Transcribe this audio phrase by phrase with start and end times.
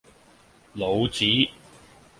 [0.73, 1.47] 老子